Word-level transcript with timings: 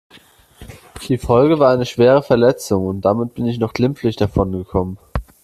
Die 1.07 1.19
Folge 1.19 1.59
war 1.59 1.71
eine 1.75 1.85
schwere 1.85 2.23
Verletzung 2.23 2.87
und 2.87 3.01
damit 3.01 3.35
bin 3.35 3.45
ich 3.45 3.59
noch 3.59 3.71
glimpflich 3.73 4.15
davon 4.15 4.51
gekommen. 4.51 4.97